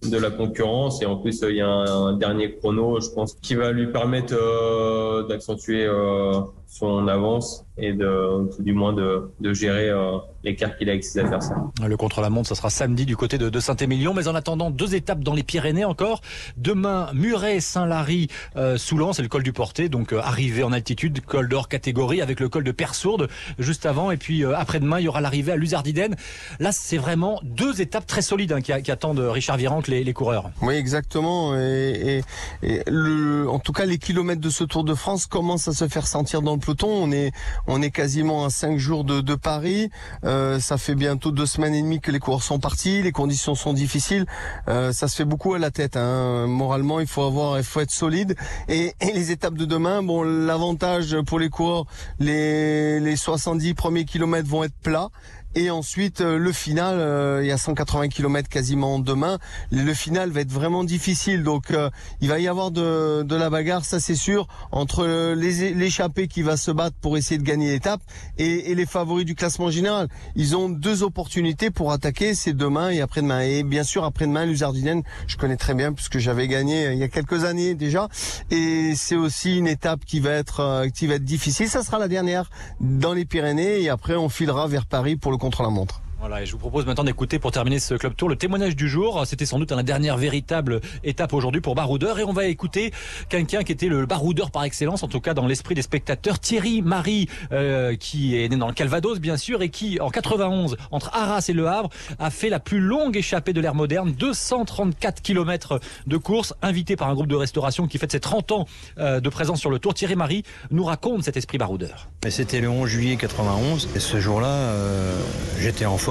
de 0.09 0.17
la 0.17 0.31
concurrence. 0.31 1.01
Et 1.01 1.05
en 1.05 1.17
plus 1.17 1.43
il 1.47 1.55
y 1.55 1.61
a 1.61 1.67
un, 1.67 2.07
un 2.07 2.13
dernier 2.13 2.55
chrono 2.55 2.99
je 2.99 3.09
pense 3.09 3.35
qui 3.41 3.55
va 3.55 3.71
lui 3.71 3.87
permettre 3.87 4.33
euh, 4.33 5.27
d'accentuer 5.27 5.85
euh, 5.85 6.41
son 6.67 7.07
avance 7.07 7.65
et 7.77 7.93
de 7.93 8.49
tout 8.55 8.63
du 8.63 8.73
moins 8.73 8.93
de, 8.93 9.31
de 9.39 9.53
gérer 9.53 9.89
euh, 9.89 10.17
l'écart 10.43 10.77
qu'il 10.77 10.89
a 10.89 10.93
avec 10.93 11.03
ses 11.03 11.19
adversaires. 11.19 11.57
Le 11.85 11.97
contre-la-montre, 11.97 12.49
ça 12.49 12.55
sera 12.55 12.69
samedi 12.69 13.05
du 13.05 13.15
côté 13.15 13.37
de, 13.37 13.49
de 13.49 13.59
Saint-Émilion, 13.59 14.13
mais 14.13 14.27
en 14.27 14.35
attendant 14.35 14.69
deux 14.71 14.95
étapes 14.95 15.21
dans 15.21 15.33
les 15.33 15.43
Pyrénées 15.43 15.85
encore. 15.85 16.21
Demain, 16.57 17.09
Muret-Saint-Lary, 17.13 18.27
euh, 18.55 18.77
Soulan, 18.77 19.13
c'est 19.13 19.21
le 19.21 19.29
col 19.29 19.43
du 19.43 19.53
Porté, 19.53 19.89
donc 19.89 20.13
euh, 20.13 20.19
arrivée 20.19 20.63
en 20.63 20.71
altitude, 20.71 21.21
col 21.25 21.47
d'or 21.47 21.69
catégorie 21.69 22.21
avec 22.21 22.39
le 22.39 22.49
col 22.49 22.63
de 22.63 22.71
Persourde 22.71 23.29
juste 23.57 23.85
avant, 23.85 24.11
et 24.11 24.17
puis 24.17 24.43
euh, 24.43 24.57
après-demain, 24.57 24.99
il 24.99 25.05
y 25.05 25.07
aura 25.07 25.21
l'arrivée 25.21 25.53
à 25.53 25.55
Luzardiden. 25.55 26.15
Là, 26.59 26.71
c'est 26.71 26.97
vraiment 26.97 27.39
deux 27.43 27.81
étapes 27.81 28.05
très 28.05 28.21
solides 28.21 28.51
hein, 28.51 28.61
qui, 28.61 28.73
qui, 28.81 28.91
attendent 28.91 29.19
Richard 29.19 29.57
Virenque, 29.57 29.87
les, 29.87 30.03
les, 30.03 30.13
coureurs. 30.13 30.51
Oui, 30.61 30.75
exactement. 30.75 31.55
Et, 31.57 32.21
et, 32.63 32.69
et 32.69 32.83
le, 32.87 33.49
en 33.49 33.59
tout 33.59 33.71
cas, 33.71 33.85
les 33.85 33.97
kilomètres 33.97 34.41
de 34.41 34.49
ce 34.49 34.63
Tour 34.63 34.83
de 34.83 34.93
France 34.93 35.25
commencent 35.25 35.67
à 35.67 35.73
se 35.73 35.87
faire 35.87 36.07
sentir 36.07 36.41
dans 36.41 36.53
le 36.53 36.59
peloton? 36.59 36.89
On 36.89 37.11
est, 37.11 37.31
on 37.67 37.81
est 37.81 37.91
quasiment 37.91 38.45
à 38.45 38.49
cinq 38.49 38.77
jours 38.77 39.03
de, 39.03 39.35
Paris. 39.35 39.89
Euh, 40.23 40.59
ça 40.59 40.77
fait 40.77 40.95
bientôt 40.95 41.31
deux 41.31 41.45
semaines 41.45 41.73
et 41.73 41.81
demie 41.81 42.01
que 42.01 42.11
les 42.11 42.19
coureurs 42.19 42.43
sont 42.43 42.59
partis. 42.59 43.01
Les 43.01 43.11
conditions 43.11 43.55
sont 43.55 43.73
difficiles. 43.73 44.25
Euh, 44.67 44.91
ça 44.91 45.07
se 45.07 45.15
fait 45.15 45.25
beaucoup 45.25 45.53
à 45.53 45.59
la 45.59 45.71
tête. 45.71 45.95
Hein. 45.95 46.47
Moralement, 46.47 46.99
il 46.99 47.07
faut 47.07 47.23
avoir, 47.23 47.57
il 47.57 47.63
faut 47.63 47.79
être 47.79 47.91
solide. 47.91 48.35
Et, 48.67 48.93
et 48.99 49.11
les 49.13 49.31
étapes 49.31 49.55
de 49.55 49.65
demain, 49.65 50.03
bon, 50.03 50.23
l'avantage 50.23 51.15
pour 51.25 51.39
les 51.39 51.49
coureurs, 51.49 51.85
les, 52.19 52.99
les 52.99 53.15
70 53.15 53.73
premiers 53.73 54.05
kilomètres 54.05 54.49
vont 54.49 54.63
être 54.63 54.75
plats 54.83 55.09
Et 55.55 55.69
ensuite, 55.69 56.21
euh, 56.21 56.37
le 56.37 56.51
final, 56.51 56.97
euh, 56.97 57.43
il 57.43 57.47
y 57.47 57.51
a 57.51 57.57
180 57.57 58.07
km 58.07 58.47
quasiment 58.47 58.99
demain. 58.99 59.37
Le 59.71 59.93
final 59.93 60.29
va 60.29 60.41
être 60.41 60.51
vraiment 60.51 60.83
difficile. 60.83 61.43
Donc, 61.43 61.71
euh, 61.71 61.89
il 62.21 62.29
va 62.29 62.39
y 62.39 62.47
avoir 62.47 62.71
de, 62.71 63.23
de 63.23 63.35
la 63.35 63.49
bagarre, 63.49 63.83
ça 63.83 63.99
c'est 63.99 64.15
sûr, 64.15 64.47
entre 64.71 65.33
l'échappé 65.33 66.27
qui 66.27 66.41
va 66.41 66.55
se 66.55 66.71
battre 66.71 66.95
pour 67.01 67.17
essayer 67.17 67.37
de 67.37 67.43
gagner 67.43 67.71
l'étape 67.71 68.01
et, 68.37 68.71
et 68.71 68.75
les 68.75 68.85
favoris 68.85 69.25
du 69.25 69.35
classement 69.35 69.69
général. 69.69 70.07
Ils 70.35 70.55
ont 70.55 70.69
deux 70.69 71.03
opportunités 71.03 71.69
pour 71.69 71.91
attaquer, 71.91 72.33
c'est 72.33 72.53
demain 72.53 72.89
et 72.89 73.01
après-demain. 73.01 73.41
Et 73.41 73.63
bien 73.63 73.83
sûr, 73.83 74.03
après-demain, 74.05 74.45
l'Uzardinen, 74.45 75.03
je 75.27 75.37
connais 75.37 75.57
très 75.57 75.73
bien 75.73 75.93
puisque 75.93 76.17
j'avais 76.17 76.47
gagné 76.47 76.87
euh, 76.87 76.93
il 76.93 76.99
y 76.99 77.03
a 77.03 77.07
quelques 77.07 77.43
années 77.43 77.75
déjà. 77.75 78.07
Et 78.49 78.93
c'est 78.95 79.15
aussi 79.15 79.57
une 79.57 79.67
étape 79.67 80.05
qui 80.05 80.19
va 80.19 80.31
être 80.31 80.61
euh, 80.61 80.89
qui 80.89 81.07
va 81.07 81.15
être 81.15 81.25
difficile. 81.25 81.67
Ça 81.67 81.83
sera 81.83 81.99
la 81.99 82.07
dernière 82.07 82.49
dans 82.79 83.13
les 83.13 83.25
Pyrénées 83.25 83.81
et 83.81 83.89
après 83.89 84.15
on 84.15 84.29
filera 84.29 84.67
vers 84.67 84.85
Paris 84.85 85.15
pour 85.15 85.31
le 85.31 85.37
contre-la-montre. 85.41 86.01
Voilà, 86.21 86.43
et 86.43 86.45
je 86.45 86.51
vous 86.51 86.59
propose 86.59 86.85
maintenant 86.85 87.03
d'écouter 87.03 87.39
pour 87.39 87.51
terminer 87.51 87.79
ce 87.79 87.95
club 87.95 88.15
tour 88.15 88.29
le 88.29 88.35
témoignage 88.35 88.75
du 88.75 88.87
jour. 88.87 89.23
C'était 89.25 89.47
sans 89.47 89.57
doute 89.57 89.71
la 89.71 89.81
dernière 89.81 90.17
véritable 90.17 90.79
étape 91.03 91.33
aujourd'hui 91.33 91.61
pour 91.61 91.73
Baroudeur 91.73 92.19
et 92.19 92.23
on 92.23 92.31
va 92.31 92.45
écouter 92.45 92.93
quelqu'un 93.27 93.63
qui 93.63 93.71
était 93.71 93.87
le 93.87 94.05
baroudeur 94.05 94.51
par 94.51 94.63
excellence, 94.63 95.01
en 95.01 95.07
tout 95.07 95.19
cas 95.19 95.33
dans 95.33 95.47
l'esprit 95.47 95.73
des 95.73 95.81
spectateurs, 95.81 96.37
Thierry 96.37 96.83
Marie, 96.83 97.27
euh, 97.51 97.95
qui 97.95 98.39
est 98.39 98.47
né 98.49 98.55
dans 98.55 98.67
le 98.67 98.73
Calvados 98.75 99.19
bien 99.19 99.35
sûr 99.35 99.63
et 99.63 99.69
qui 99.69 99.99
en 99.99 100.11
91 100.11 100.77
entre 100.91 101.09
Arras 101.11 101.43
et 101.49 101.53
Le 101.53 101.67
Havre 101.67 101.89
a 102.19 102.29
fait 102.29 102.49
la 102.49 102.59
plus 102.59 102.81
longue 102.81 103.17
échappée 103.17 103.51
de 103.51 103.59
l'ère 103.59 103.73
moderne, 103.73 104.11
234 104.11 105.23
km 105.23 105.79
de 106.05 106.17
course, 106.17 106.53
invité 106.61 106.95
par 106.95 107.09
un 107.09 107.15
groupe 107.15 107.29
de 107.29 107.35
restauration 107.35 107.87
qui 107.87 107.97
fête 107.97 108.11
ses 108.11 108.19
30 108.19 108.51
ans 108.51 108.67
euh, 108.99 109.21
de 109.21 109.29
présence 109.29 109.59
sur 109.59 109.71
le 109.71 109.79
tour. 109.79 109.95
Thierry 109.95 110.15
Marie 110.15 110.43
nous 110.69 110.83
raconte 110.83 111.23
cet 111.23 111.35
esprit 111.35 111.57
baroudeur. 111.57 112.09
C'était 112.29 112.61
le 112.61 112.69
11 112.69 112.87
juillet 112.87 113.15
91 113.15 113.89
et 113.95 113.99
ce 113.99 114.19
jour-là, 114.19 114.49
euh, 114.49 115.19
j'étais 115.59 115.85
en 115.85 115.97
forme. 115.97 116.10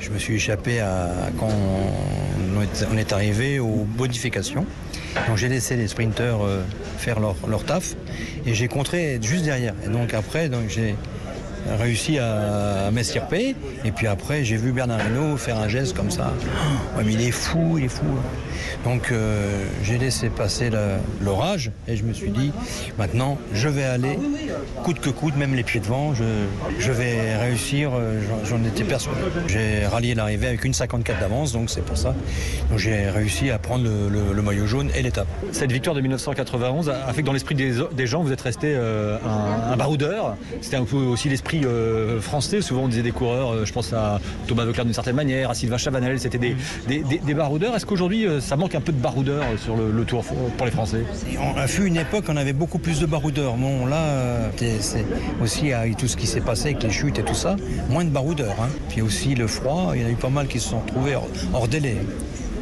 Je 0.00 0.10
me 0.10 0.18
suis 0.18 0.34
échappé 0.34 0.80
à, 0.80 1.08
quand 1.38 1.48
on 1.48 2.98
est, 2.98 3.12
arrivé 3.12 3.58
aux 3.58 3.86
modifications. 3.96 4.66
Donc 5.28 5.38
j'ai 5.38 5.48
laissé 5.48 5.76
les 5.76 5.88
sprinteurs 5.88 6.44
euh, 6.44 6.62
faire 6.98 7.20
leur, 7.20 7.64
taf 7.64 7.94
et 8.44 8.52
j'ai 8.52 8.68
contré 8.68 9.18
juste 9.22 9.44
derrière. 9.44 9.74
Et 9.84 9.88
donc 9.88 10.12
après, 10.12 10.50
donc 10.50 10.68
réussi 11.78 12.18
à, 12.18 12.90
m'estirper 12.92 13.56
et 13.84 13.90
puis 13.92 14.06
après 14.06 14.44
j'ai 14.44 14.56
vu 14.56 14.72
Bernard 14.72 15.00
Hinault 15.06 15.36
faire 15.36 15.58
un 15.58 15.68
geste 15.68 15.94
comme 15.96 16.10
ça. 16.10 16.32
Oh, 16.96 17.00
mais 17.04 17.12
il 17.12 17.20
est 17.22 17.30
fou, 17.30 17.76
il 17.78 17.84
est 17.84 17.88
fou. 17.88 18.04
Donc 18.84 19.10
euh, 19.10 19.64
j'ai 19.82 19.98
laissé 19.98 20.28
passer 20.28 20.70
l'orage 21.22 21.70
et 21.88 21.96
je 21.96 22.04
me 22.04 22.12
suis 22.12 22.30
dit 22.30 22.52
maintenant 22.98 23.38
je 23.52 23.68
vais 23.68 23.84
aller 23.84 24.18
coûte 24.82 25.00
que 25.00 25.10
coûte, 25.10 25.36
même 25.36 25.54
les 25.54 25.62
pieds 25.62 25.80
devant, 25.80 26.14
je, 26.14 26.24
je 26.78 26.92
vais 26.92 27.36
réussir, 27.36 27.90
euh, 27.94 28.20
j'en- 28.44 28.62
étais 28.64 28.84
persuadé. 28.84 29.20
J'ai 29.46 29.86
rallié 29.86 30.14
l'arrivée 30.14 30.46
avec 30.48 30.64
une 30.64 30.72
54 30.74 31.20
d'avance, 31.20 31.52
donc 31.52 31.68
c'est 31.70 31.84
pour 31.84 31.96
ça. 31.96 32.14
Donc 32.70 32.78
j'ai 32.78 33.08
réussi 33.10 33.50
à 33.50 33.58
prendre 33.58 33.84
le, 33.84 34.42
maillot 34.42 34.66
jaune 34.66 34.90
et 34.94 35.02
l'étape. 35.02 35.26
Cette 35.52 35.72
victoire 35.72 35.94
de 35.96 36.00
1991 36.00 36.90
a 36.90 37.12
fait 37.12 37.22
que 37.22 37.26
dans 37.26 37.32
l'esprit 37.32 37.54
des, 37.54 37.72
des 37.92 38.06
gens, 38.06 38.22
vous 38.22 38.32
êtes 38.32 38.40
resté 38.40 38.74
euh, 38.74 39.16
un, 39.26 39.72
un 39.72 39.76
baroudeur. 39.76 40.36
C'était 40.60 40.76
un 40.76 40.84
peu 40.84 40.96
aussi 40.96 41.28
l'esprit 41.28 41.53
euh, 41.64 42.20
français. 42.20 42.60
Souvent, 42.62 42.82
on 42.84 42.88
disait 42.88 43.02
des 43.02 43.10
coureurs, 43.12 43.52
euh, 43.52 43.64
je 43.64 43.72
pense 43.72 43.92
à 43.92 44.20
Thomas 44.46 44.64
Veuclair 44.64 44.84
d'une 44.84 44.94
certaine 44.94 45.16
manière, 45.16 45.50
à 45.50 45.54
Sylvain 45.54 45.76
Chavanel, 45.78 46.18
c'était 46.18 46.38
des, 46.38 46.56
des, 46.88 47.00
des- 47.02 47.18
des 47.18 47.34
baroudeurs. 47.34 47.74
Est-ce 47.76 47.86
qu'aujourd'hui, 47.86 48.26
euh, 48.26 48.40
ça 48.40 48.56
manque 48.56 48.74
un 48.74 48.80
peu 48.80 48.92
de 48.92 49.00
baroudeurs 49.00 49.44
sur 49.62 49.76
le, 49.76 49.90
le 49.90 50.04
tour 50.04 50.24
pour 50.56 50.66
les 50.66 50.72
Français? 50.72 51.04
On 51.38 51.58
a 51.58 51.66
fut 51.66 51.86
une 51.86 51.96
époque, 51.96 52.24
on 52.28 52.36
avait 52.36 52.52
beaucoup 52.52 52.78
plus 52.78 53.00
de 53.00 53.06
baroudeurs. 53.06 53.54
Bon, 53.54 53.86
là, 53.86 53.96
euh, 53.96 54.48
c'est- 54.80 55.04
aussi 55.42 55.72
avec 55.72 55.96
tout 55.96 56.08
ce 56.08 56.16
qui 56.16 56.26
s'est 56.26 56.40
passé 56.40 56.70
avec 56.70 56.82
les 56.82 56.90
chutes 56.90 57.18
et 57.18 57.22
tout 57.22 57.34
ça, 57.34 57.56
moins 57.90 58.04
de 58.04 58.10
baroudeurs. 58.10 58.56
hein. 58.60 58.68
Puis 58.88 59.02
aussi 59.02 59.34
le 59.34 59.46
froid, 59.46 59.92
il 59.94 60.02
y 60.02 60.04
en 60.04 60.08
a 60.08 60.10
eu 60.10 60.14
pas 60.16 60.28
mal 60.30 60.46
qui 60.46 60.58
se 60.60 60.70
sont 60.70 60.80
retrouvés 60.80 61.14
hors, 61.16 61.28
hors 61.52 61.68
délai. 61.68 61.96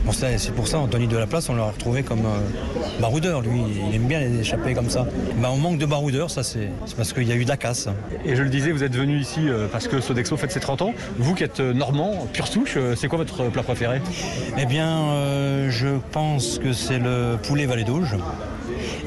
Bon, 0.04 0.10
c'est 0.10 0.54
pour 0.54 0.66
ça, 0.66 0.78
Anthony 0.80 1.06
Delaplace, 1.06 1.48
on 1.48 1.54
l'a 1.54 1.66
retrouvé 1.66 2.02
comme 2.02 2.26
euh, 2.26 3.00
baroudeur. 3.00 3.40
Lui, 3.40 3.62
il 3.88 3.94
aime 3.94 4.08
bien 4.08 4.18
les 4.18 4.40
échapper 4.40 4.74
comme 4.74 4.90
ça. 4.90 5.06
Ben, 5.36 5.48
on 5.50 5.58
manque 5.58 5.78
de 5.78 5.86
baroudeurs, 5.86 6.28
ça 6.28 6.42
c'est 6.42 6.70
parce 6.96 7.12
qu'il 7.12 7.28
y 7.28 7.32
a 7.32 7.36
eu 7.36 7.44
de 7.44 7.48
la 7.48 7.56
casse. 7.56 7.88
Et 8.24 8.34
je 8.34 8.42
le 8.42 8.48
disais, 8.48 8.72
vous 8.72 8.82
êtes 8.82 8.96
venu 8.96 9.18
ici 9.18 9.48
euh, 9.48 9.68
parce 9.70 9.86
que 9.86 10.00
Sodexo 10.00 10.36
fête 10.36 10.50
ses 10.50 10.58
30 10.58 10.82
ans. 10.82 10.94
Vous 11.18 11.34
qui 11.34 11.44
êtes 11.44 11.60
euh, 11.60 11.72
normand, 11.72 12.26
pure 12.32 12.48
souche, 12.48 12.76
c'est 12.96 13.06
quoi 13.06 13.18
votre 13.18 13.44
plat 13.50 13.62
préféré? 13.62 14.00
Eh 14.58 14.66
bien, 14.66 14.88
euh, 14.88 15.70
je 15.70 15.98
pense 16.10 16.58
que 16.58 16.72
c'est 16.72 16.98
le 16.98 17.36
poulet 17.40 17.66
Vallée 17.66 17.84
d'Auge 17.84 18.16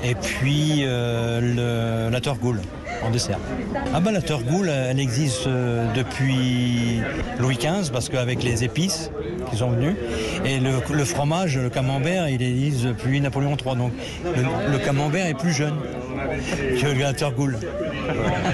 et 0.04 0.16
puis 0.16 0.84
euh, 0.84 2.06
le, 2.08 2.12
la 2.12 2.22
torgoule 2.22 2.62
en 3.06 3.10
dessert. 3.10 3.40
Ah 3.94 4.00
ben 4.00 4.12
la 4.12 4.22
torgoule, 4.22 4.70
elle 4.70 5.00
existe 5.00 5.48
euh, 5.48 5.92
depuis 5.94 7.00
Louis 7.40 7.58
XV 7.58 7.92
parce 7.92 8.10
qu'avec 8.10 8.44
les 8.44 8.64
épices 8.64 9.12
qui 9.50 9.58
sont 9.58 9.70
venus 9.70 9.96
et 10.44 10.60
le, 10.60 10.72
le 10.92 11.06
fromage, 11.06 11.58
le 11.58 11.70
camembert, 11.70 12.30
il 12.30 12.42
existe 12.42 12.86
depuis 12.86 13.22
Napoléon 13.22 13.56
III. 13.56 13.76
Donc 13.76 13.92
le, 14.24 14.72
le 14.72 14.78
camembert 14.80 15.28
est 15.28 15.34
plus 15.36 15.54
jeune 15.54 15.76
que 16.82 17.00
la 17.02 17.14
torgoule. 17.14 17.58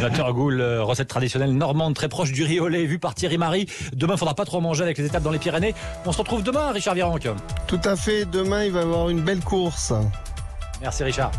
La 0.01 0.10
turgoule, 0.10 0.62
euh, 0.62 0.84
recette 0.84 1.08
traditionnelle 1.08 1.53
normande 1.53 1.93
très 1.93 2.10
proche 2.10 2.31
du 2.31 2.43
riz 2.43 2.60
au 2.60 2.67
lait 2.67 2.86
vu 2.86 3.00
par 3.00 3.15
Thierry 3.15 3.38
Marie. 3.38 3.67
Demain, 3.93 4.17
faudra 4.17 4.34
pas 4.36 4.46
trop 4.46 4.62
manger 4.62 4.84
avec 4.84 4.98
les 4.98 5.05
étapes 5.05 5.24
dans 5.24 5.31
les 5.31 5.39
Pyrénées. 5.39 5.74
On 6.05 6.12
se 6.12 6.17
retrouve 6.17 6.43
demain, 6.43 6.72
Richard 6.72 6.96
Virenque. 6.96 7.27
Tout 7.67 7.81
à 7.84 7.96
fait. 7.96 8.25
Demain, 8.25 8.65
il 8.65 8.72
va 8.72 8.79
y 8.79 8.84
avoir 8.84 9.10
une 9.10 9.22
belle 9.22 9.39
course. 9.41 9.93
Merci 10.81 11.03
Richard. 11.03 11.31